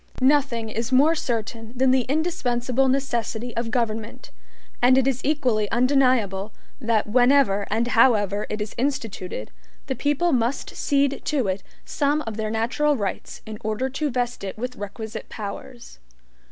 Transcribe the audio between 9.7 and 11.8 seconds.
the people must cede to it